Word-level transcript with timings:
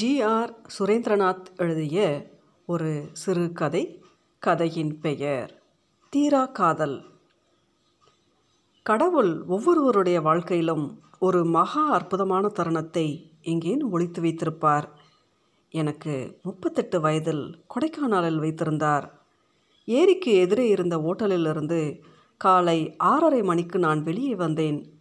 GR 0.00 0.54
Surendranath 0.78 1.44
எழுதிய 1.56 2.30
ஒரு 2.66 3.08
சிறுகதை 3.12 4.02
கதையின் 4.38 5.00
பெயர் 5.00 5.62
தீரா 6.10 6.46
காதல். 6.46 7.04
கடவுள் 8.82 9.42
ஒவ்வொருவருடைய 9.44 10.20
வாழ்க்கையிலும் 10.20 11.00
ஒரு 11.18 11.44
மகா 11.44 11.90
அற்புதமான 11.90 12.48
தருணத்தை 12.48 13.30
எங்கேனும் 13.42 13.90
ஒழித்து 13.90 14.22
வைத்திருப்பார். 14.22 14.88
எனக்கு 15.70 16.38
முப்பத்தெட்டு 16.42 17.00
வயதில் 17.00 17.64
கொடைக்கானலில் 17.66 18.38
வைத்திருந்தார். 18.38 19.22
ஏரிக்கு 19.84 20.32
எதிரே 20.32 20.68
இருந்த 20.68 20.98
ஓட்டலிலிருந்து 20.98 22.00
காலை 22.36 22.96
ஆறரை 22.96 23.42
மணிக்கு 23.42 23.78
நான் 23.78 24.02
வெளியே 24.02 24.34
வந்தேன். 24.34 25.00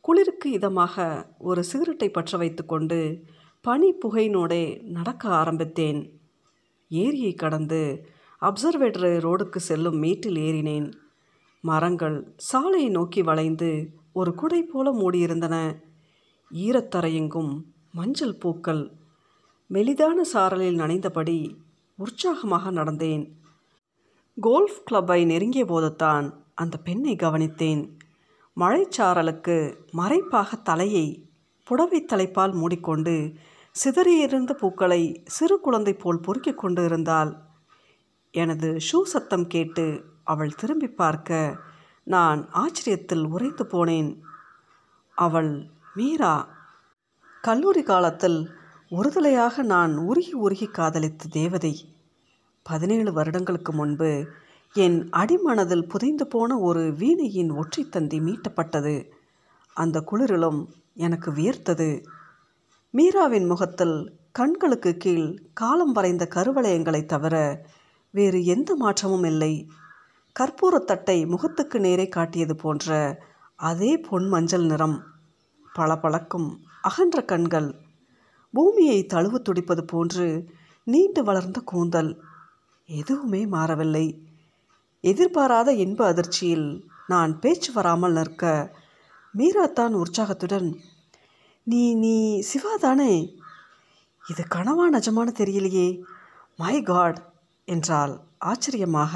குளிருக்கு 0.00 0.50
இதமாக 0.50 1.26
ஒரு 1.38 1.64
சிகரெட்டை 1.64 2.10
பற்ற 2.10 2.38
வைத்துக்கொண்டு 2.38 3.24
பனி 3.64 3.94
புகையினோடே 3.94 4.82
நடக்க 4.82 5.28
ஆரம்பித்தேன். 5.28 6.00
ஏரியை 6.88 7.34
கடந்து 7.34 8.08
அப்சர்வேட்டரி 8.40 9.12
ரோடுக்கு 9.26 9.56
செல்லும் 9.56 9.96
மீட்டில் 9.96 10.34
ஏறினேன். 10.34 10.92
மரங்கள் 11.60 12.34
சாலையை 12.36 12.90
நோக்கி 12.90 13.22
வளைந்து 13.22 13.70
ஒரு 14.12 14.34
குடை 14.34 14.62
போல 14.62 14.92
மூடியிருந்தன. 14.92 15.80
ஈரத்தரையெங்கும் 16.52 17.62
மஞ்சள் 17.92 18.36
பூக்கள் 18.36 18.92
மெலிதான 19.70 20.20
சாரலில் 20.32 20.78
நனைந்தபடி 20.82 21.56
உற்சாகமாக 21.96 22.72
நடந்தேன். 22.72 23.24
கோல்ஃப் 24.40 24.82
கிளப்பை 24.90 25.24
நெருங்கிய 25.24 25.64
போதுத்தான் 25.64 26.30
அந்த 26.54 26.76
பெண்ணை 26.76 27.16
கவனித்தேன். 27.16 27.82
மழைச்சாரலுக்கு 28.56 29.56
மறைப்பாக 29.96 30.62
தலையை 30.62 31.26
புடவை 31.64 32.04
தலைப்பால் 32.04 32.52
மூடிக்கொண்டு 32.52 33.34
சிதறியிருந்த 33.74 34.52
பூக்களை 34.52 35.22
சிறு 35.26 35.60
குழந்தை 35.60 35.94
போல் 35.94 36.20
பொறுக்கிக் 36.20 36.58
கொண்டு 36.58 36.84
இருந்தாள் 36.84 37.36
எனது 38.30 38.78
ஷூ 38.92 39.02
சத்தம் 39.02 39.46
கேட்டு 39.46 40.04
அவள் 40.24 40.54
திரும்பி 40.54 40.88
பார்க்க 40.88 41.56
நான் 42.04 42.48
ஆச்சரியத்தில் 42.52 43.24
உரைத்து 43.26 43.64
போனேன். 43.64 44.20
அவள் 45.14 45.66
மீரா 45.94 46.48
கல்லூரி 47.42 47.82
காலத்தில் 47.82 48.50
ஒருதலையாக 48.90 49.62
நான் 49.62 49.96
உருகி 49.96 50.32
உருகி 50.32 50.66
காதலித்த 50.66 51.28
தேவதை. 51.30 51.74
பதினேழு 52.62 53.12
வருடங்களுக்கு 53.12 53.72
முன்பு 53.72 54.26
என் 54.74 55.08
அடிமனதில் 55.12 55.88
புதைந்து 55.88 56.26
போன 56.26 56.58
ஒரு 56.58 56.92
வீணையின் 56.92 57.52
ஒற்றைத்தந்தி 57.52 58.20
மீட்டப்பட்டது. 58.20 59.10
அந்த 59.74 60.04
குளிரிலும் 60.12 60.66
எனக்கு 60.94 61.32
வியர்த்தது. 61.32 62.04
மீராவின் 62.96 63.46
முகத்தில் 63.46 64.18
கண்களுக்கு 64.32 64.96
கீழ் 64.96 65.38
காலம் 65.52 65.92
வரைந்த 65.92 66.28
கருவளையங்களை 66.34 67.04
தவிர 67.04 67.64
வேறு 68.10 68.44
எந்த 68.44 68.76
மாற்றமும் 68.76 69.24
இல்லை. 69.24 69.68
கற்பூரத்தட்டை 70.40 71.26
முகத்துக்கு 71.26 71.80
நேரே 71.80 72.08
காட்டியது 72.08 72.56
போன்ற 72.56 73.18
அதே 73.56 73.96
பொன் 73.96 74.28
மஞ்சள் 74.28 74.64
நிறம். 74.64 75.02
பளபளக்கும் 75.72 76.60
அகன்ற 76.82 77.24
கண்கள். 77.24 77.74
பூமியை 78.52 79.06
தழுவு 79.14 79.38
துடிப்பது 79.42 79.80
போன்று 79.80 80.48
நீண்டு 80.84 81.22
வளர்ந்த 81.24 81.60
கூந்தல். 81.60 82.20
எதுவுமே 82.86 83.46
மாறவில்லை. 83.46 84.06
எதிர்பாராத 85.00 85.72
இன்ப 85.72 86.06
அதிர்ச்சியில் 86.06 86.84
நான் 87.06 87.38
பேச்சு 87.38 87.72
வராமல் 87.72 88.12
நிற்க 88.12 88.72
மீராத்தான் 89.38 89.92
உற்சாகத்துடன் 89.92 90.78
நீ 91.66 91.94
நீ 91.94 92.40
சிவா 92.40 92.76
தானே 92.76 93.12
இது 94.24 94.42
கனவா 94.54 94.84
நிஜமான 94.92 95.28
தெரியலையே. 95.38 95.86
மை 96.56 96.82
காட் 96.82 97.18
என்றாள் 97.68 98.20
ஆச்சரியமாக. 98.38 99.14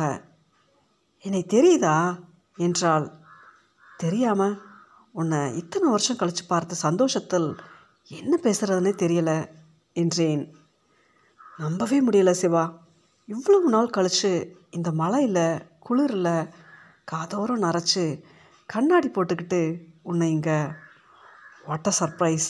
என்னை 1.25 1.47
தெரியுதா? 1.49 2.19
என்றாள். 2.57 3.07
தெரியாம 3.97 4.57
உன்னை 5.15 5.57
இத்தனை 5.57 5.91
வருஷம் 5.91 6.17
கழித்து 6.17 6.45
பார்த்த 6.45 6.75
சந்தோஷத்தில் 6.75 7.49
என்ன 8.09 8.39
பேசுகிறதுனே 8.43 8.95
தெரியல 9.05 9.31
என்றேன். 9.93 10.43
நம்பவே 11.59 12.01
முடியல 12.03 12.31
சிவா. 12.31 12.65
இவ்வளவு 13.29 13.69
நாள் 13.69 13.91
கழித்து 13.91 14.33
இந்த 14.71 14.91
மழையில் 14.93 15.45
குளிரில் 15.89 16.51
காதோரம் 17.13 17.65
நரைச்சி 17.67 18.25
கண்ணாடி 18.67 19.09
போட்டுக்கிட்டு 19.09 19.63
உன்னை 20.03 20.31
இங்கே 20.31 20.59
வாட் 21.69 21.89
அ 21.91 21.93
சர்ப்ரைஸ் 22.01 22.47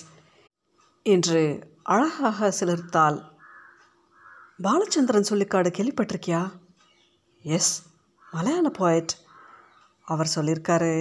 என்று 1.07 1.41
அழகாக 1.83 2.49
சிலிர்த்தாள். 2.59 3.17
பாலச்சந்திரன் 4.63 5.29
சொல்லிக்காடு 5.31 5.69
கேள்விப்பட்டிருக்கியா? 5.79 6.43
எஸ் 7.45 7.73
மலையாள 8.33 8.69
போயட் 8.79 9.13
அவர் 10.09 10.35
சொல்லியிருக்காரு 10.35 10.93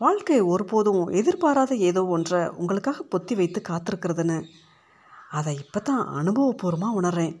வாழ்க்கை 0.00 0.40
ஒருபோதும் 0.40 1.02
எதிர்பாராத 1.20 1.72
ஏதோ 1.88 2.02
ஒன்றை 2.06 2.40
உங்களுக்காக 2.60 3.06
பொத்தி 3.12 3.34
வைத்து 3.36 3.60
காத்திருக்கிறதுன்னு. 3.68 4.38
அதை 5.30 5.54
இப்போ 5.56 5.80
தான் 5.80 6.04
அனுபவபூர்வமாக 6.20 6.98
உணர்றேன். 7.00 7.34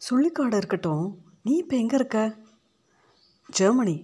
சொல்லிக்காடு 0.00 0.56
இருக்கட்டும் 0.56 1.06
நீ 1.42 1.54
இப்போ 1.62 1.76
எங்கே 1.76 1.96
இருக்க? 1.96 2.18
ஜெர்மனி. 3.48 3.96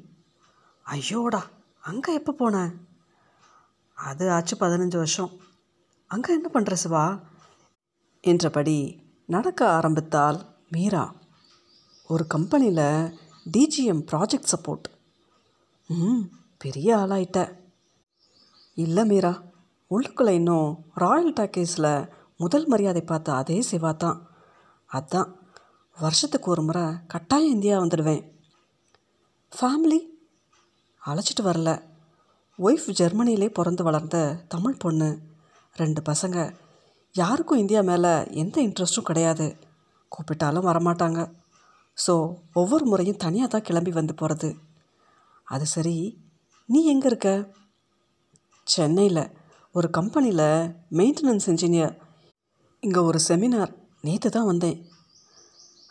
ஐயோடா 0.86 1.42
அங்கே 1.82 2.14
எப்போ 2.14 2.32
போன? 2.32 2.56
அது 3.94 4.30
ஆச்சு 4.30 4.56
பதினஞ்சு 4.56 4.96
வருஷம். 4.96 5.30
அங்கே 6.06 6.32
என்ன 6.32 6.50
பண்ணுற 6.54 6.72
சிவா? 6.72 7.20
என்றபடி 8.20 9.00
நடக்க 9.26 9.68
ஆரம்பித்தால் 9.68 10.56
மீரா. 10.70 11.14
ஒரு 12.06 12.26
கம்பெனியில் 12.26 13.18
டிஜிஎம் 13.52 14.04
ப்ராஜெக்ட் 14.12 14.52
சப்போர்ட். 14.56 14.82
ம் 15.86 16.20
பெரிய 16.58 16.96
ஆளாயிட்ட. 16.96 17.56
இல்லை 18.74 19.04
மீரா 19.04 19.42
உள்ளுக்குள்ளே 19.90 20.28
இன்னும் 20.28 20.84
ராயல் 20.94 21.32
டாக்கீஸில் 21.32 22.08
முதல் 22.36 22.66
மரியாதை 22.66 23.02
பார்த்த 23.02 23.34
அதே 23.34 23.62
சிவா 23.62 23.92
தான். 23.92 24.30
அதான் 24.92 25.32
வருஷத்துக்கு 26.00 26.50
ஒரு 26.50 26.62
முறை 26.62 26.82
கட்டாயம் 27.06 27.52
இந்தியா 27.52 27.80
வந்துடுவேன். 27.80 28.32
ஃபேமிலி? 29.60 29.98
அழைச்சிட்டு 31.06 31.42
வரல. 31.42 31.91
ஒய்ஃப் 32.58 32.88
ஜெர்மனியிலே 32.98 33.48
பிறந்து 33.48 33.84
வளர்ந்த 33.84 34.44
தமிழ் 34.48 34.76
பொண்ணு. 34.76 35.18
ரெண்டு 35.74 36.02
பசங்க. 36.02 36.54
யாருக்கும் 37.12 37.58
இந்தியா 37.58 37.80
மேலே 37.80 38.30
எந்த 38.30 38.62
இன்ட்ரெஸ்ட்டும் 38.62 39.08
கிடையாது. 39.10 39.58
கூப்பிட்டாலும் 40.08 40.66
வரமாட்டாங்க. 40.66 41.32
ஸோ 42.06 42.34
ஒவ்வொரு 42.52 42.84
முறையும் 42.84 43.16
தனியாக 43.16 43.50
தான் 43.50 43.62
கிளம்பி 43.62 43.90
வந்து 43.90 44.14
போகிறது 44.14 44.56
அது 45.44 45.66
சரி. 45.66 46.22
நீ 46.64 46.84
எங்கே 46.84 47.06
இருக்க? 47.06 47.48
சென்னையில். 48.64 49.32
ஒரு 49.72 49.90
கம்பெனியில் 49.90 50.74
மெயின்டெனன்ஸ் 50.90 51.46
இன்ஜினியர் 51.46 51.96
இங்கே 52.80 52.98
ஒரு 52.98 53.18
செமினார் 53.28 53.72
நேற்று 54.00 54.30
தான் 54.30 54.46
வந்தேன். 54.46 54.86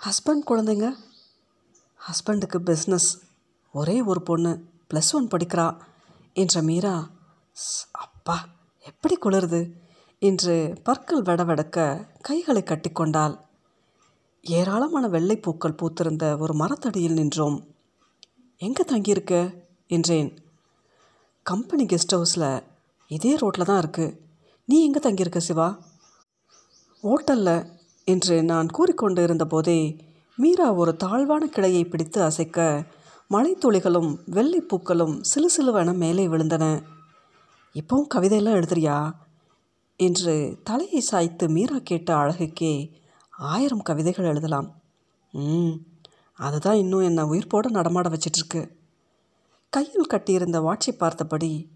ஹஸ்பண்ட் 0.05 0.49
குழந்தைங்க? 0.49 0.95
ஹஸ்பண்டுக்கு 1.99 2.59
பிஸ்னஸ் 2.69 3.09
ஒரே 3.71 4.01
ஒரு 4.01 4.21
பொண்ணு. 4.21 4.63
ப்ளஸ் 4.93 5.11
ஒன் 5.11 5.27
படிக்கிறா. 5.27 5.81
என்ற 6.33 6.61
மீரா 6.61 7.09
அப்பா 7.91 8.35
எப்படி 8.85 9.15
குளிருது? 9.17 9.61
என்று 10.21 10.75
பற்கள் 10.83 11.21
வடவடக்க 11.21 11.77
கைகளை 12.21 12.61
கட்டிக்கொண்டாள் 12.65 13.35
ஏராளமான 14.41 15.07
வெள்ளைப்பூக்கள் 15.07 15.77
பூத்திருந்த 15.79 16.37
ஒரு 16.37 16.53
மரத்தடியில் 16.53 17.13
நின்றோம். 17.13 17.57
எங்கே 18.61 18.83
தங்கியிருக்க? 18.83 19.53
என்றேன். 19.87 20.29
கம்பெனி 21.45 21.85
கெஸ்ட் 21.85 22.15
ஹவுஸில். 22.15 22.63
இதே 23.07 23.35
ரோட்டில் 23.35 23.65
தான் 23.65 23.81
இருக்குது 23.83 24.17
நீ 24.65 24.83
எங்கே 24.83 24.99
தங்கியிருக்க 24.99 25.39
சிவா? 25.39 25.69
ஓட்டல்ல 27.03 27.49
என்று 28.07 28.43
நான் 28.43 28.67
கூறிக்கொண்டு 28.67 29.23
இருந்தபோதே 29.27 29.79
மீரா 30.37 30.73
ஒரு 30.73 30.95
தாழ்வான 30.95 31.45
கிளையை 31.45 31.85
பிடித்து 31.85 32.21
அசைக்க 32.23 32.85
மலைத்துளிகளும் 33.31 34.19
வெள்ளைப்பூக்களும் 34.31 35.23
சிலுசிலுவென 35.35 35.93
மேலே 35.93 36.27
விழுந்தன. 36.27 36.83
இப்போவும் 37.73 38.07
கவிதையெல்லாம் 38.15 38.61
எழுதுறியா? 38.61 39.11
என்று 39.97 40.59
தலையை 40.63 40.99
சாய்த்து 40.99 41.49
மீரா 41.49 41.77
கேட்ட 41.83 42.15
அழகுக்கே 42.15 42.91
ஆயிரம் 43.29 43.81
கவிதைகள் 43.81 44.25
எழுதலாம். 44.25 44.81
ம் 45.31 45.71
அதுதான் 46.33 46.75
இன்னும் 46.75 46.99
என்னை 46.99 47.23
உயிர்ப்போடு 47.23 47.69
நடமாட 47.69 48.09
வச்சிட்ருக்கு. 48.09 48.71
கையில் 49.69 50.07
கட்டியிருந்த 50.07 50.59
வாட்சை 50.59 50.91
பார்த்தபடி 50.97 51.69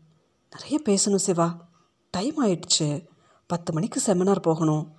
நிறைய 0.51 0.81
பேசணும் 0.85 1.15
சிவா. 1.15 1.67
டைம் 2.11 2.45
ஆயிடுச்சு. 2.45 3.05
பத்து 3.47 3.73
மணிக்கு 3.73 4.01
செமினார் 4.05 4.41
போகணும். 4.41 4.91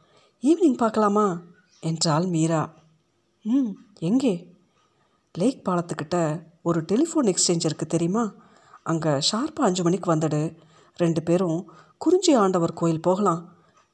ஈவினிங் 0.43 0.77
பார்க்கலாமா? 0.77 1.41
என்றாள் 1.81 2.27
மீரா. 2.27 2.75
ம் 3.43 3.71
எங்கே? 3.99 4.56
லேக் 5.37 5.63
பாலத்துக்கிட்ட 5.69 6.17
ஒரு 6.63 6.81
டெலிஃபோன் 6.93 7.29
எக்ஸ்சேஞ்ச் 7.33 7.67
இருக்குது 7.67 7.87
தெரியுமா? 7.87 8.33
அங்கே 8.83 9.09
ஷார்ப்பாக 9.09 9.67
அஞ்சு 9.69 9.83
மணிக்கு 9.83 10.15
வந்துடு 10.15 10.57
ரெண்டு 10.97 11.23
பேரும் 11.23 11.73
குறிஞ்சி 11.99 12.33
ஆண்டவர் 12.35 12.73
கோயில் 12.73 13.01
போகலாம் 13.01 13.43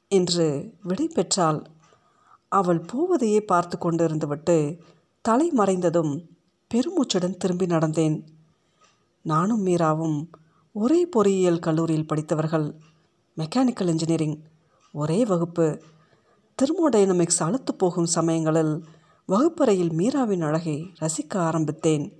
என்று 0.07 0.73
விடை 0.83 1.07
பெற்றாள். 1.07 1.59
அவள் 2.47 2.85
போவதையே 2.91 3.39
பார்த்து 3.39 3.77
கொண்டு 3.77 4.07
இருந்துவிட்டு 4.07 4.79
தலை 5.21 5.51
மறைந்ததும் 5.57 6.13
பெருமூச்சுடன் 6.73 7.37
திரும்பி 7.37 7.65
நடந்தேன். 7.65 8.17
நானும் 9.21 9.65
மீராவும் 9.65 10.27
ஒரே 10.71 11.05
பொறியியல் 11.05 11.59
கல்லூரியில் 11.59 12.07
படித்தவர்கள். 12.07 12.67
Mechanical 13.37 13.87
engineering. 13.87 14.37
ஒரே 14.93 15.25
வகுப்பு. 15.25 15.81
தெர்மோடைனமிக்ஸ் 16.57 17.39
அழுத்து 17.39 17.75
போகும் 17.75 18.05
சமயங்களில் 18.05 18.85
வகுப்பறையில் 19.25 19.89
மீராவின் 19.89 20.41
அழகை 20.41 20.93
ரசிக்க 20.99 21.33
ஆரம்பித்தேன். 21.33 22.13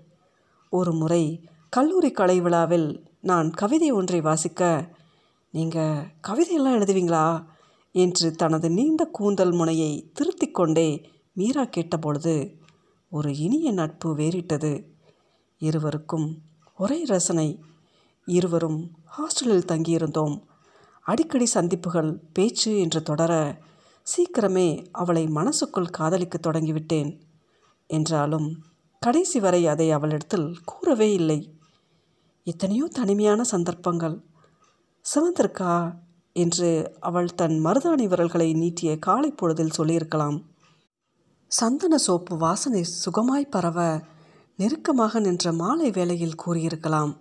ஒரு 0.69 0.93
முறை 0.93 1.49
கல்லூரி 1.69 2.11
கலை 2.11 2.41
விழாவில் 2.41 3.03
நான் 3.21 3.51
கவிதை 3.51 3.91
ஒன்றை 3.91 4.21
வாசிக்க 4.21 4.89
நீங்கள் 5.51 6.05
கவிதையெல்லாம் 6.27 6.75
எழுதுவீங்களா? 6.75 7.45
என்று 7.91 8.31
தனது 8.31 8.69
நீண்ட 8.69 9.05
கூந்தல் 9.05 9.51
முனையை 9.51 10.09
திருத்தி 10.13 10.51
கொண்டே 10.51 11.09
மீரா 11.33 11.63
கேட்டபொழுது 11.63 12.57
ஒரு 13.09 13.37
இனிய 13.37 13.71
நட்பு 13.71 14.15
வேறிட்டது. 14.15 14.83
இருவருக்கும் 15.57 16.41
ஒரே 16.77 17.05
ரசனை. 17.05 17.59
இருவரும் 18.25 18.91
ஹாஸ்டலில் 19.17 19.65
தங்கியிருந்தோம். 19.67 20.41
அடிக்கடி 21.03 21.45
சந்திப்புகள் 21.45 22.19
பேச்சு 22.33 22.79
என்று 22.79 23.03
தொடர 23.03 23.57
சீக்கிரமே 24.07 24.67
அவளை 24.91 25.23
மனசுக்குள் 25.27 25.95
காதலிக்க 25.97 26.37
தொடங்கிவிட்டேன் 26.37 27.11
என்றாலும் 27.89 28.47
கடைசி 29.01 29.39
வரை 29.39 29.61
அதை 29.67 29.87
அவளிடத்தில் 29.91 30.47
கூறவே 30.63 31.07
இல்லை. 31.13 31.39
எத்தனையோ 32.47 32.85
தனிமையான 32.91 33.41
சந்தர்ப்பங்கள். 33.43 34.15
சிவந்திருக்கா 35.05 35.75
என்று 36.35 36.69
அவள் 36.99 37.29
தன் 37.33 37.57
மருதாணி 37.65 38.05
விரல்களை 38.07 38.49
நீட்டிய 38.53 38.91
காலை 38.99 39.29
பொழுதில் 39.31 39.75
சொல்லியிருக்கலாம். 39.77 40.37
சந்தன 41.51 41.95
சோப்பு 41.97 42.33
வாசனை 42.37 42.83
சுகமாய் 43.03 43.51
பரவ 43.55 43.79
நெருக்கமாக 44.59 45.19
நின்ற 45.19 45.51
மாலை 45.53 45.89
வேளையில் 45.91 46.41
கூறியிருக்கலாம். 46.43 47.13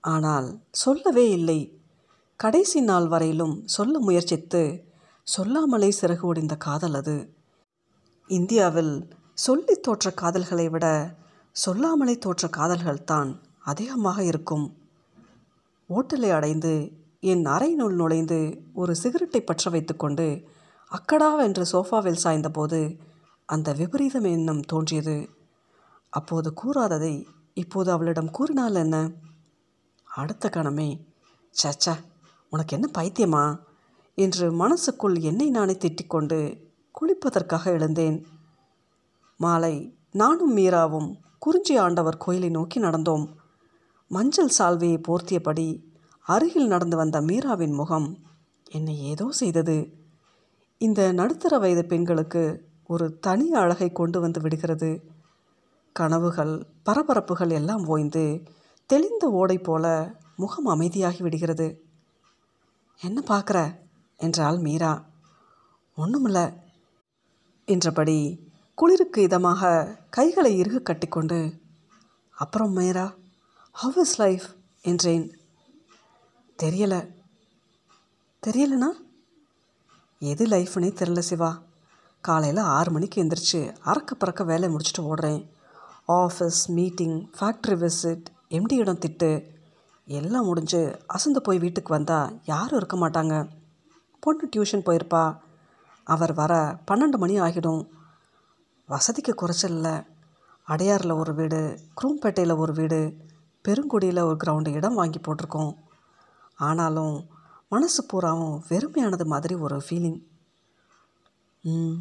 ஆனால் 0.00 0.48
சொல்லவே 0.70 1.26
இல்லை. 1.30 1.60
கடைசி 2.40 2.80
நாள் 2.80 3.08
வரையிலும் 3.08 3.56
சொல்ல 3.66 3.94
முயற்சித்து 3.98 4.62
சொல்லாமலே 5.32 5.88
சிறகு 6.00 6.24
ஒடிந்த 6.30 6.56
காதல் 6.56 6.94
அது. 6.94 7.14
இந்தியாவில் 8.28 8.92
சொல்லி 9.34 9.74
தோற்ற 9.74 10.10
காதல்களை 10.10 10.70
விட 10.70 10.86
சொல்லாமலே 11.56 12.18
தோற்ற 12.18 12.48
காதல்கள் 12.48 13.04
தான் 13.04 13.30
அதிகமாக 13.64 14.24
இருக்கும். 14.24 14.66
ஓட்டலை 15.90 16.30
அடைந்து 16.30 16.72
என் 17.20 17.44
அறையினுள் 17.44 17.94
நுழைந்து 17.94 18.40
ஒரு 18.72 18.94
சிகரெட்டை 18.94 19.40
பற்ற 19.40 19.70
வைத்துக்கொண்டு 19.70 20.26
அக்கடாவென்று 20.90 21.64
சோஃபாவில் 21.72 22.22
சாய்ந்தபோது 22.24 22.80
அந்த 23.46 23.72
விபரீதம் 23.72 24.24
எண்ணம் 24.24 24.60
தோன்றியது. 24.60 25.16
அப்போது 26.10 26.48
கூறாததை 26.62 27.14
இப்போது 27.54 27.90
அவளிடம் 27.90 28.30
கூறினால் 28.30 28.74
என்ன? 28.74 28.96
அடுத்த 30.08 30.50
கணமே 30.52 30.90
சச்சா 31.54 31.94
உனக்கு 32.52 32.74
என்ன 32.76 32.88
பைத்தியமா? 32.98 33.44
என்று 34.20 34.52
மனசுக்குள் 34.52 35.16
என்னை 35.20 35.50
நானே 35.50 35.72
திட்டிக்கொண்டு 35.72 36.68
குளிப்பதற்காக 36.94 37.64
எழுந்தேன். 37.64 38.26
மாலை 39.36 39.94
நானும் 40.12 40.56
மீராவும் 40.56 41.16
குறிஞ்சி 41.38 41.76
ஆண்டவர் 41.76 42.16
கோயிலை 42.16 42.48
நோக்கி 42.48 42.80
நடந்தோம். 42.80 43.26
மஞ்சள் 44.08 44.56
சால்வையை 44.58 44.98
போர்த்தியபடி 45.08 45.68
அருகில் 46.26 46.66
நடந்து 46.66 46.96
வந்த 46.96 47.20
மீராவின் 47.20 47.72
முகம் 47.72 48.18
என்னை 48.70 48.96
ஏதோ 49.00 49.26
செய்தது. 49.30 49.76
இந்த 50.78 51.12
நடுத்தர 51.12 51.58
வயது 51.58 51.84
பெண்களுக்கு 51.84 52.64
ஒரு 52.86 53.18
தனி 53.18 53.52
அழகை 53.52 53.92
கொண்டு 53.92 54.20
வந்து 54.20 54.40
விடுகிறது. 54.40 54.90
கனவுகள் 55.92 56.66
பரபரப்புகள் 56.86 57.50
எல்லாம் 57.50 57.86
ஓய்ந்து 57.86 58.42
தெளிந்த 58.86 59.26
ஓடை 59.30 59.58
போல 59.58 60.14
முகம் 60.36 60.68
அமைதியாகி 60.68 61.22
விடுகிறது. 61.22 61.84
என்ன 63.00 63.22
பார்க்குற? 63.26 63.79
என்றாள் 64.20 64.58
மீரா. 64.58 65.04
ஒன்றுமில்ல 65.96 66.54
என்றபடி 67.64 68.48
குளிருக்கு 68.74 69.26
இதமாக 69.26 69.96
கைகளை 70.10 70.58
இறுக 70.58 70.78
கட்டிக்கொண்டு 70.78 71.60
அப்புறம் 72.30 72.72
மீரா 72.72 73.14
ஹவ் 73.72 73.98
இஸ் 73.98 74.18
லைஃப் 74.18 74.42
என்றேன். 74.82 75.38
தெரியலை. 76.62 77.14
தெரியலனா? 78.46 78.90
எது 80.18 80.46
லைஃப்னே 80.46 80.90
தெரில 80.92 81.18
சிவா. 81.18 81.62
காலையில் 82.20 82.56
ஆறு 82.56 82.90
மணிக்கு 82.90 83.24
எந்திரிச்சு 83.24 83.76
அறக்க 83.84 84.14
பறக்க 84.18 84.44
வேலையை 84.44 84.78
முடிச்சுட்டு 84.78 85.02
ஓடுறேன். 85.02 85.50
ஆஃபீஸ் 86.08 86.66
மீட்டிங் 86.66 87.30
ஃபேக்ட்ரி 87.40 87.76
விசிட் 87.76 88.24
எம்டியிடம் 88.50 89.02
திட்டு 89.06 89.44
எல்லாம் 90.06 90.44
முடிஞ்சு 90.44 91.00
அசந்து 91.06 91.42
போய் 91.42 91.58
வீட்டுக்கு 91.58 91.92
வந்தால் 91.92 92.40
யாரும் 92.44 92.76
இருக்க 92.76 92.96
மாட்டாங்க. 92.96 93.58
பொண்ணு 94.20 94.48
டியூஷன் 94.56 94.86
போயிருப்பா. 94.86 95.38
அவர் 96.04 96.32
வர 96.32 96.78
பன்னெண்டு 96.90 97.18
மணி 97.18 97.40
ஆகிடும். 97.40 97.88
வசதிக்கு 98.86 99.34
குறைச்சல் 99.34 99.72
அடையாறில் 99.72 100.06
அடையாரில் 100.66 101.16
ஒரு 101.16 101.34
வீடு 101.34 101.80
குரூம்பேட்டையில் 102.02 102.56
ஒரு 102.56 102.72
வீடு 102.72 103.16
பெருங்குடியில் 103.62 104.22
ஒரு 104.22 104.36
கிரவுண்டு 104.46 104.72
இடம் 104.72 104.94
வாங்கி 104.94 105.18
போட்டிருக்கோம். 105.18 105.76
ஆனாலும் 106.56 107.26
மனசு 107.68 108.04
பூராவும் 108.04 108.64
வெறுமையானது 108.68 109.24
மாதிரி 109.24 109.54
ஒரு 109.54 109.82
ஃபீலிங் 109.90 110.28
ம். 111.62 111.92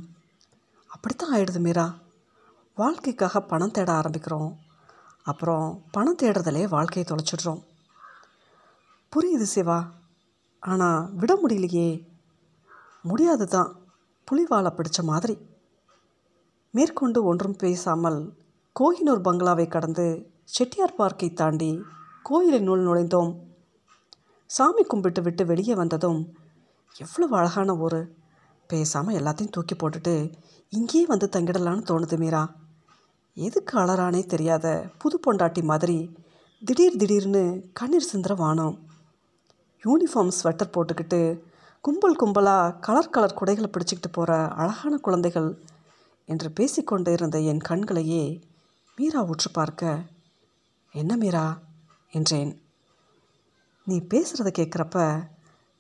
அப்படித்தான் 0.88 1.34
ஆயிடுது 1.34 1.60
மீரா. 1.60 1.96
வாழ்க்கைக்காக 2.76 3.42
பணம் 3.42 3.72
தேட 3.72 3.94
ஆரம்பிக்கிறோம். 3.94 4.56
அப்புறம் 5.24 5.84
பணம் 5.92 6.18
தேடுறதுலே 6.22 6.68
வாழ்க்கையை 6.68 7.14
தொலைச்சிடுறோம். 7.14 7.64
புரியுது 9.16 9.42
சிவா. 9.42 9.92
ஆனால் 10.60 11.14
விட 11.14 11.40
முடியலையே. 11.44 12.09
முடியாது 13.06 13.46
தான் 13.48 13.70
புலிவாலை 14.28 14.72
பிடிச்ச 14.78 15.00
மாதிரி. 15.04 15.36
மேற்கொண்டு 16.74 17.20
ஒன்றும் 17.24 17.56
பேசாமல் 17.56 18.20
கோகினூர் 18.76 19.26
பங்களாவை 19.28 19.66
கடந்து 19.68 20.06
செட்டியார் 20.56 20.98
பார்க்கை 20.98 21.30
தாண்டி 21.34 21.72
கோயிலினுள் 22.30 22.86
நுழைந்தோம். 22.88 23.32
சாமி 24.50 24.84
கும்பிட்டு 24.84 25.22
விட்டு 25.22 25.44
வெளியே 25.46 25.76
வந்ததும் 25.76 26.20
எவ்வளவு 26.96 27.34
அழகான 27.40 27.76
ஒரு 27.86 28.00
பேசாமல் 28.70 29.18
எல்லாத்தையும் 29.20 29.54
தூக்கி 29.56 29.76
போட்டுட்டு 29.76 30.16
இங்கேயே 30.74 31.06
வந்து 31.06 31.28
தங்கிடலான்னு 31.36 31.88
தோணுது 31.90 32.18
மீரா. 32.18 32.44
எதுக்கு 33.38 33.74
அலறானே 33.82 34.22
தெரியாத 34.26 34.66
புது 34.98 35.18
பொண்டாட்டி 35.26 35.62
மாதிரி 35.64 35.98
திடீர் 36.62 37.00
திடீர்னு 37.02 37.44
கண்ணீர் 37.74 38.10
சிந்துற 38.12 38.34
வானம். 38.36 38.76
யூனிஃபார்ம் 39.84 40.34
ஸ்வெட்டர் 40.38 40.74
போட்டுக்கிட்டு 40.76 41.22
கும்பல் 41.82 42.16
கும்பலாக 42.16 42.80
கலர் 42.80 43.10
கலர் 43.10 43.38
குடைகளை 43.42 43.68
பிடிச்சிக்கிட்டு 43.68 44.10
போகிற 44.12 44.48
அழகான 44.48 44.98
குழந்தைகள் 44.98 45.64
என்று 46.26 46.52
பேசிக்கொண்டு 46.52 47.12
இருந்த 47.12 47.40
என் 47.40 47.60
கண்களையே 47.60 48.42
மீரா 48.96 49.22
உற்று 49.24 49.52
பார்க்க 49.52 50.02
என்ன 50.92 51.16
மீரா? 51.16 51.60
என்றேன். 52.12 52.62
நீ 53.86 54.00
பேசுகிறத 54.00 54.50
கேட்குறப்ப 54.60 55.28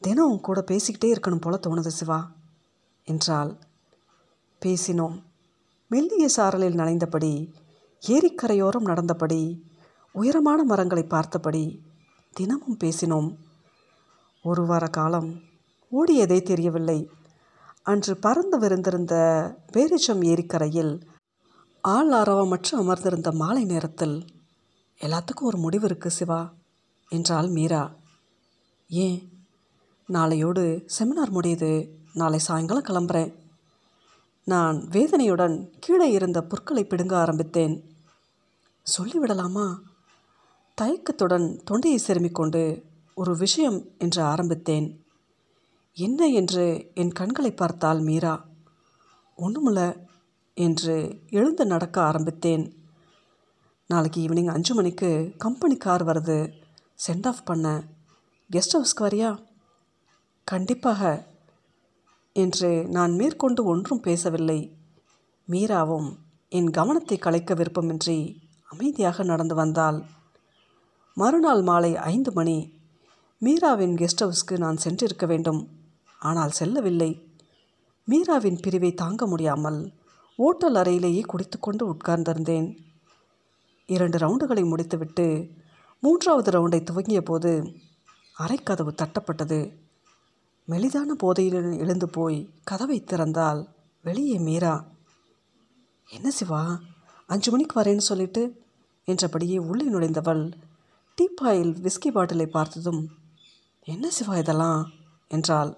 தினம் 0.01 0.29
உன் 0.29 0.41
கூட 0.41 0.63
பேசிக்கிட்டே 0.67 1.05
இருக்கணும் 1.05 1.41
போல 1.41 1.59
தோணுது 1.67 1.87
சிவா 1.87 2.31
என்றால் 3.05 3.57
பேசினோம். 4.61 5.21
மெல்லிய 5.87 6.29
சாரலில் 6.37 6.79
நனைந்தபடி 6.81 7.51
ஏரிக்கரையோரம் 8.07 8.81
நடந்தபடி 8.81 9.65
உயரமான 10.11 10.63
மரங்களை 10.63 11.03
பார்த்தபடி 11.03 11.81
தினமும் 12.33 12.77
பேசினோம். 12.83 13.35
ஒரு 14.43 14.65
வார 14.65 14.87
காலம் 14.87 15.47
ஓடியதே 15.91 16.41
தெரியவில்லை. 16.41 17.09
அன்று 17.83 18.17
பறந்து 18.17 18.59
விருந்திருந்த 18.59 19.15
பேரிச்சம் 19.73 20.25
ஏரிக்கரையில் 20.25 21.01
ஆள் 21.81 22.09
ஆரவமற்று 22.09 22.75
அமர்ந்திருந்த 22.75 23.31
மாலை 23.31 23.65
நேரத்தில் 23.65 24.25
எல்லாத்துக்கும் 25.01 25.41
ஒரு 25.41 25.57
முடிவு 25.57 25.87
இருக்குது 25.87 26.07
சிவா 26.07 26.53
என்றாள் 27.09 27.47
மீரா. 27.47 27.95
ஏன்? 28.87 29.29
நாளையோடு 30.09 30.87
செமினார் 30.99 31.31
முடியுது. 31.31 31.89
நாளை 32.13 32.39
சாயங்காலம் 32.39 32.83
கிளம்புறேன். 32.83 33.33
நான் 34.45 34.87
வேதனையுடன் 34.87 35.73
கீழே 35.79 36.11
இருந்த 36.11 36.43
புற்களை 36.43 36.83
பிடுங்க 36.83 37.17
ஆரம்பித்தேன். 37.17 37.95
சொல்லிவிடலாமா? 38.97 39.77
தயக்கத்துடன் 40.81 41.61
தொண்டையை 41.63 41.99
செருமிக்கொண்டு 42.07 42.83
ஒரு 43.15 43.37
விஷயம் 43.37 43.85
என்று 43.97 44.21
ஆரம்பித்தேன். 44.23 45.03
என்ன 45.99 46.27
என்று 46.27 46.91
என் 46.93 47.11
கண்களை 47.11 47.51
பார்த்தாள் 47.51 47.99
மீரா. 47.99 48.45
ஒன்றுமில்ல 49.37 49.95
என்று 50.53 51.21
எழுந்து 51.29 51.65
நடக்க 51.65 52.01
ஆரம்பித்தேன். 52.01 52.85
நாளைக்கு 53.87 54.27
ஈவினிங் 54.27 54.47
அஞ்சு 54.47 54.75
மணிக்கு 54.75 55.33
கம்பெனி 55.37 55.77
கார் 55.77 56.05
வருது. 56.05 56.51
சென்ட் 57.07 57.25
ஆஃப் 57.25 57.45
பண்ண. 57.45 57.83
கெஸ்ட் 58.51 58.77
ஹவுஸ்க்கு 58.77 59.01
வரியா? 59.01 59.43
கண்டிப்பாக. 60.43 61.27
என்று 62.33 62.87
நான் 62.87 63.11
மேற்கொண்டு 63.11 63.65
ஒன்றும் 63.65 63.99
பேசவில்லை. 63.99 64.75
மீராவும் 65.49 66.15
என் 66.49 66.71
கவனத்தை 66.71 67.17
கலைக்க 67.17 67.53
விருப்பமின்றி 67.53 68.35
அமைதியாக 68.65 69.23
நடந்து 69.23 69.55
வந்தாள். 69.55 70.03
மறுநாள் 71.13 71.61
மாலை 71.61 71.95
ஐந்து 71.95 72.33
மணி 72.33 72.73
மீராவின் 73.41 73.95
கெஸ்ட் 73.95 74.21
ஹவுஸ்க்கு 74.21 74.57
நான் 74.57 74.77
சென்றிருக்க 74.83 75.25
வேண்டும். 75.25 75.77
ஆனால் 76.19 76.51
செல்லவில்லை. 76.51 77.11
மீராவின் 78.07 78.61
பிரிவை 78.61 78.93
தாங்க 78.93 79.27
முடியாமல் 79.27 79.93
ஓட்டல் 80.39 80.75
அறையிலேயே 80.75 81.21
குடித்துக்கொண்டு 81.21 81.83
உட்கார்ந்திருந்தேன். 81.93 82.77
இரண்டு 83.85 84.17
ரவுண்டுகளை 84.17 84.63
முடித்துவிட்டு 84.65 85.49
மூன்றாவது 86.01 86.49
ரவுண்டை 86.51 86.83
துவங்கிய 86.83 87.21
போது 87.21 87.51
அறைக்கதவு 88.39 88.91
தட்டப்பட்டது. 88.95 89.59
மெலிதான 90.67 91.11
போதையில் 91.17 91.77
எழுந்து 91.77 92.09
போய் 92.09 92.49
கதவை 92.63 93.03
திறந்தால் 93.03 93.67
வெளியே 94.03 94.37
மீரா. 94.37 94.85
என்ன 96.09 96.31
சிவா 96.31 96.79
அஞ்சு 97.27 97.51
மணிக்கு 97.51 97.81
வரேன்னு 97.81 98.07
சொல்லிட்டு? 98.09 98.43
என்றபடியே 99.05 99.57
உள்ளே 99.57 99.85
நுழைந்தவள் 99.85 100.43
டீப்பாயில் 101.17 101.73
விஸ்கி 101.85 102.09
பாட்டிலை 102.11 102.47
பார்த்ததும் 102.47 103.01
என்ன 103.87 104.09
சிவா 104.09 104.37
இதெல்லாம்? 104.37 104.91
என்றாள். 105.27 105.71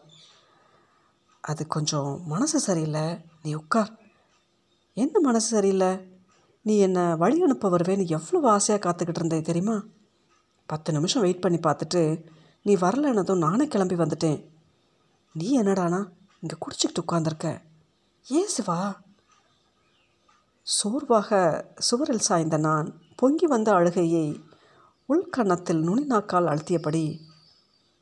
அது 1.42 1.68
கொஞ்சம் 1.68 2.22
மனசு 2.26 2.60
சரியில்லை. 2.60 3.18
நீ 3.44 3.54
உட்கார். 3.54 4.00
என்ன 4.94 5.20
மனசு 5.20 5.48
சரியில்லை? 5.48 6.20
நீ 6.62 6.78
என்னை 6.78 7.16
வழி 7.16 7.42
அனுப்ப 7.42 7.70
வருவேன்னு 7.70 8.08
எவ்வளோ 8.08 8.50
ஆசையாக 8.50 8.82
காத்துக்கிட்டு 8.84 9.16
இருந்தே 9.16 9.42
தெரியுமா? 9.42 9.84
பத்து 10.66 10.92
நிமிஷம் 10.92 11.22
வெயிட் 11.22 11.42
பண்ணி 11.42 11.58
பார்த்துட்டு 11.58 12.26
நீ 12.64 12.76
வரலன்னதும் 12.76 13.38
நானே 13.38 13.68
கிளம்பி 13.68 13.96
வந்துட்டேன். 13.96 14.46
நீ 15.34 15.62
என்னடானா 15.62 16.12
இங்கே 16.40 16.56
குடிச்சிக்கிட்டு 16.66 17.04
உட்காந்துருக்க 17.08 17.62
ஏன் 18.28 18.48
சிவா? 18.48 19.02
சோர்வாக 20.64 21.40
சுவரில் 21.78 22.28
சாய்ந்த 22.30 22.58
நான் 22.58 23.02
பொங்கி 23.16 23.46
வந்த 23.46 23.72
அழுகையை 23.72 24.44
உள்கன்னத்தில் 25.10 25.82
நுனிநாக்கால் 25.88 26.50
அழுத்தியபடி 26.52 27.20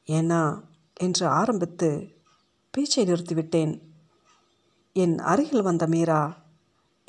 ஏன்னா? 0.05 0.63
என்று 0.93 1.27
ஆரம்பித்து 1.27 1.89
பேச்சை 2.71 3.05
நிறுத்திவிட்டேன். 3.05 3.81
என் 4.93 5.19
அருகில் 5.19 5.61
வந்த 5.61 5.88
மீரா 5.88 6.38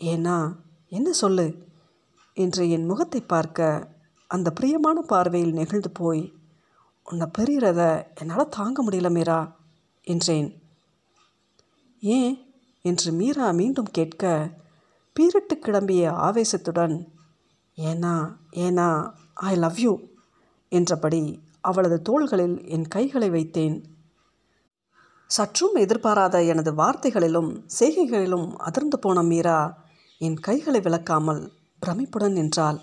ஏன்னா 0.03 0.57
என்ன 0.89 1.13
சொல்லு? 1.13 1.67
என்று 2.35 2.71
என் 2.71 2.85
முகத்தை 2.85 3.21
பார்க்க 3.21 3.89
அந்த 4.27 4.51
பிரியமான 4.51 5.01
பார்வையில் 5.01 5.53
நெகிழ்ந்து 5.53 5.91
போய் 5.91 6.33
உன்னை 7.05 7.27
பெரியறத 7.39 8.07
என்னால் 8.15 8.49
தாங்க 8.49 8.85
முடியல 8.85 9.11
மீரா 9.11 9.57
என்றேன். 10.03 10.63
ஏன்? 12.01 12.45
என்று 12.83 13.13
மீரா 13.13 13.51
மீண்டும் 13.51 13.89
கேட்க 13.91 14.51
பீரிட்டு 15.21 15.55
கிளம்பிய 15.55 16.05
ஆவேசத்துடன் 16.11 17.07
ஏனா 17.77 18.37
ஏனா 18.53 19.13
ஐ 19.35 19.57
லவ் 19.57 19.79
யூ 19.79 20.01
என்றபடி 20.69 21.43
அவளது 21.61 22.03
தோள்களில் 22.03 22.69
என் 22.69 22.89
கைகளை 22.89 23.31
வைத்தேன். 23.31 23.90
சற்றும் 25.37 25.75
எதிர்பாராத 25.75 26.45
எனது 26.45 26.75
வார்த்தைகளிலும் 26.75 27.65
செய்கைகளிலும் 27.79 28.57
அதிர்ந்து 28.57 28.99
போன 28.99 29.23
மீரா 29.23 29.79
என் 30.19 30.39
கைகளை 30.39 30.81
விளக்காமல் 30.81 31.51
பிரமிப்புடன் 31.87 32.33
நின்றாள். 32.33 32.81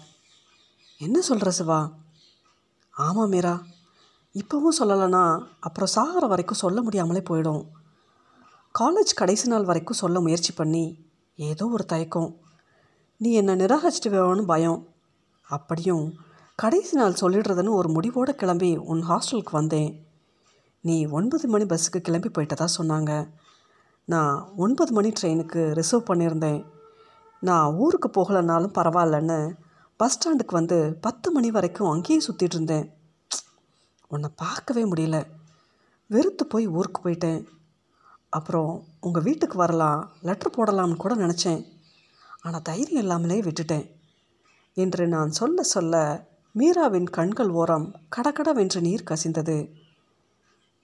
என்ன 0.98 1.22
சொல்கிற 1.22 1.52
சிவா? 1.52 1.92
ஆமாம் 2.90 3.30
மீரா. 3.30 3.62
இப்போவும் 4.34 4.80
சொல்லலைன்னா 4.80 5.44
அப்புறம் 5.60 5.90
சாகிற 5.90 6.28
வரைக்கும் 6.28 6.58
சொல்ல 6.58 6.82
முடியாமலே 6.82 7.20
போயிடும். 7.20 7.68
காலேஜ் 8.80 9.14
கடைசி 9.16 9.48
நாள் 9.48 9.64
வரைக்கும் 9.64 9.98
சொல்ல 9.98 10.20
முயற்சி 10.20 10.54
பண்ணி 10.54 11.06
ஏதோ 11.36 11.68
ஒரு 11.68 11.86
தயக்கம். 11.86 12.38
நீ 13.18 13.32
என்னை 13.34 13.56
நிராகரிச்சிட்டு 13.56 14.10
வேணும்னு 14.10 14.46
பயம். 14.46 14.88
அப்படியும் 15.48 16.14
கடைசி 16.56 16.98
நாள் 16.98 17.20
சொல்லிடுறதுன்னு 17.22 17.70
ஒரு 17.70 17.90
முடிவோடு 17.90 18.36
கிளம்பி 18.36 18.78
உன் 18.78 19.04
ஹாஸ்டலுக்கு 19.10 19.52
வந்தேன். 19.52 20.07
நீ 20.82 21.06
ஒன்பது 21.06 21.48
மணி 21.48 21.64
பஸ்ஸுக்கு 21.64 21.98
கிளம்பி 21.98 22.30
போயிட்டதா 22.30 22.68
சொன்னாங்க. 22.78 23.30
நான் 24.06 24.54
ஒன்பது 24.58 24.92
மணி 24.92 25.10
ட்ரெயினுக்கு 25.10 25.72
ரிசர்வ் 25.72 26.12
பண்ணியிருந்தேன். 26.12 26.66
நான் 27.40 27.74
ஊருக்கு 27.74 28.08
போகலைனாலும் 28.08 28.74
பரவாயில்லன்னு 28.74 29.54
பஸ் 29.98 30.20
ஸ்டாண்டுக்கு 30.20 30.52
வந்து 30.52 30.98
பத்து 31.02 31.32
மணி 31.32 31.52
வரைக்கும் 31.52 31.90
அங்கேயே 31.90 32.22
சுற்றிட்டு 32.28 32.54
இருந்தேன். 32.54 32.94
உன்னை 34.08 34.30
பார்க்கவே 34.36 34.84
முடியல. 34.84 35.26
வெறுத்து 36.08 36.46
போய் 36.46 36.68
ஊருக்கு 36.68 37.10
போயிட்டேன். 37.10 37.46
அப்புறம் 38.30 38.84
உங்கள் 39.00 39.24
வீட்டுக்கு 39.24 39.58
வரலாம் 39.58 40.12
லெட்ரு 40.24 40.52
போடலாம்னு 40.52 40.96
கூட 40.96 41.16
நினச்சேன். 41.16 41.66
ஆனால் 42.42 42.62
தைரியம் 42.62 43.02
இல்லாமலே 43.02 43.42
விட்டுட்டேன். 43.42 43.92
என்று 44.74 45.08
நான் 45.08 45.32
சொல்ல 45.32 45.64
சொல்ல 45.64 46.26
மீராவின் 46.56 47.10
கண்கள் 47.10 47.50
ஓரம் 47.50 47.96
கடகடவென்று 48.10 48.82
நீர் 48.82 49.04
கசிந்தது. 49.04 49.86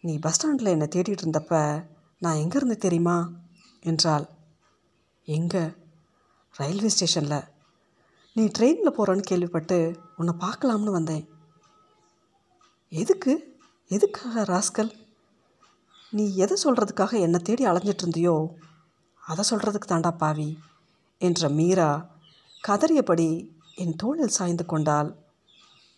நீ 0.05 0.19
பஸ் 0.19 0.33
ஸ்டாண்டில் 0.33 0.65
என்னை 0.65 0.87
தேடிட்டு 0.87 1.23
இருந்தப்ப 1.23 1.85
நான் 2.19 2.35
எங்கே 2.35 2.55
இருந்து 2.55 2.77
தெரியுமா? 2.77 3.31
என்றாள். 3.81 4.29
எங்கே? 5.25 5.71
ரயில்வே 6.51 6.89
ஸ்டேஷனில். 6.89 7.43
நீ 8.33 8.45
ட்ரெயினில் 8.45 8.93
போகிறோன்னு 8.97 9.19
கேள்விப்பட்டு 9.19 9.99
உன்னை 10.17 10.33
பார்க்கலாம்னு 10.39 10.91
வந்தேன். 10.91 11.29
எதுக்கு? 12.89 13.55
எதுக்காக 13.87 14.43
ராஸ்கல்? 14.43 14.91
நீ 16.11 16.35
எதை 16.35 16.57
சொல்கிறதுக்காக 16.63 17.19
என்னை 17.19 17.39
தேடி 17.39 17.65
அலைஞ்சிட்டு 17.65 18.05
இருந்தியோ 18.05 18.53
அதை 19.19 19.45
சொல்கிறதுக்கு 19.49 19.87
தாண்டா 19.87 20.17
பாவி 20.17 20.59
என்ற 21.17 21.49
மீரா 21.49 22.09
கதறியபடி 22.67 23.49
என் 23.75 23.95
தோளில் 23.95 24.27
சாய்ந்து 24.27 24.65
கொண்டால் 24.65 25.15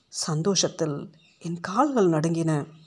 சந்தோஷத்தில் 0.07 1.13
என் 1.39 1.59
கால்கள் 1.59 2.09
நடுங்கின. 2.09 2.83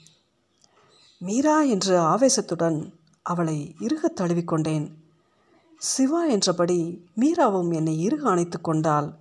மீரா 1.21 1.61
என்ற 1.61 2.01
ஆவேசத்துடன் 2.01 2.93
அவளை 3.21 3.75
இறுகத் 3.79 4.21
தழுவிக்கொண்டேன். 4.21 4.91
சிவா 5.77 6.25
என்றபடி 6.25 7.07
மீராவும் 7.15 7.73
என்னை 7.73 8.01
இறுக 8.01 8.29
அணைத்து 8.29 8.61
கொண்டால் 8.61 9.17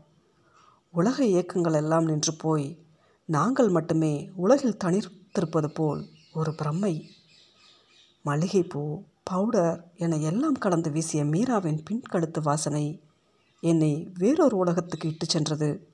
உலக 0.93 1.25
இயக்கங்கள் 1.25 1.73
எல்லாம் 1.73 2.05
நின்று 2.05 2.35
போய் 2.35 2.79
நாங்கள் 3.25 3.69
மட்டுமே 3.69 4.31
உலகில் 4.35 4.77
தனித்திருப்பது 4.85 5.67
போல் 5.67 6.07
ஒரு 6.33 6.55
பிரம்மை. 6.63 7.03
மல்லிகைப்பூ 8.23 9.03
பவுடர் 9.23 9.93
என 9.97 10.17
எல்லாம் 10.17 10.55
கலந்து 10.55 10.91
வீசிய 10.91 11.25
மீராவின் 11.25 11.85
பின்கழுத்து 11.91 12.43
வாசனை 12.43 13.03
என்னை 13.61 14.11
வேறொரு 14.15 14.57
உலகத்துக்கு 14.57 15.09
இட்டு 15.09 15.27
சென்றது. 15.27 15.89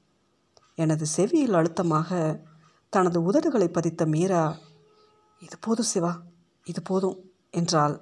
எனது 0.75 1.06
செவியில் 1.06 1.52
அழுத்தமாக 1.52 2.40
தனது 2.88 3.32
உதடுகளை 3.32 3.68
பதித்த 3.68 4.06
மீரா 4.06 4.56
இது 5.46 5.56
போதும் 5.66 5.90
சிவா 5.92 6.12
இது 6.66 6.80
போதும் 6.82 7.16
என்றாள். 7.58 7.96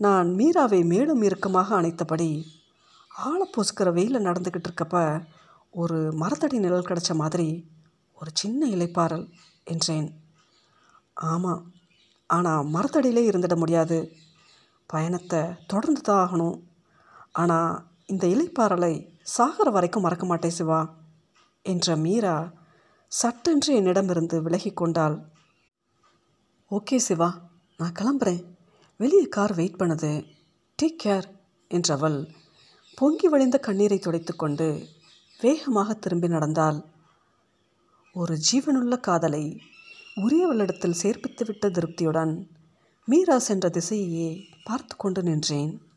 நான் 0.00 0.28
மீராவை 0.38 0.80
மேலும் 0.92 1.22
இறுக்கமாக 1.28 1.68
அணைத்தபடி 1.80 2.30
ஆழ 3.28 3.40
பொசுக்கிற 3.54 3.88
வெயிலில் 3.96 4.26
நடந்துக்கிட்டு 4.26 4.68
இருக்கப்ப 4.68 4.96
ஒரு 5.74 5.98
மரத்தடி 6.22 6.56
நிழல் 6.64 6.88
கிடச்ச 6.88 7.12
மாதிரி 7.22 7.48
ஒரு 8.18 8.30
சின்ன 8.40 8.60
இலைப்பாறல் 8.74 9.26
என்றேன். 9.72 10.08
ஆமாம் 11.32 11.62
ஆனால் 12.30 12.68
மரத்தடியிலே 12.74 13.22
இருந்துட 13.28 13.54
முடியாது. 13.56 13.98
பயணத்தை 14.90 15.40
தொடர்ந்து 15.72 16.00
தான் 16.00 16.20
ஆகணும். 16.24 16.56
ஆனால் 17.40 17.72
இந்த 18.12 18.24
இலைப்பாறலை 18.34 18.94
சாகர 19.36 19.68
வரைக்கும் 19.76 20.04
மறக்க 20.06 20.26
மாட்டேன் 20.26 20.56
சிவா 20.58 20.80
என்ற 21.66 21.96
மீரா 22.04 22.36
சட்டென்று 23.12 23.70
என்னிடமிருந்து 23.80 24.36
விலகி 24.46 24.70
கொண்டாள். 24.72 25.16
ஓகே 26.70 26.96
சிவா 26.96 27.50
நான் 27.76 27.94
கிளம்புறேன். 27.98 28.44
வெளியே 28.96 29.22
கார் 29.22 29.54
வெயிட் 29.54 29.76
பண்ணுது. 29.78 30.26
டேக் 30.82 30.96
கேர் 31.04 31.24
என்றவள் 31.70 32.28
பொங்கி 32.94 33.28
வழிந்த 33.28 33.58
கண்ணீரை 33.58 33.98
துடைத்து 33.98 34.36
கொண்டு 34.36 34.86
வேகமாக 35.40 35.94
திரும்பி 35.94 36.28
நடந்தாள். 36.28 36.84
ஒரு 38.12 38.38
ஜீவனுள்ள 38.50 39.00
காதலை 39.00 39.60
உரியவளிடத்தில் 40.16 41.00
சேர்ப்பித்துவிட்ட 41.02 41.70
திருப்தியுடன் 41.70 42.46
மீரா 43.04 43.38
சென்ற 43.38 43.68
திசையையே 43.68 44.44
பார்த்து 44.64 44.96
கொண்டு 44.96 45.22
நின்றேன். 45.22 45.87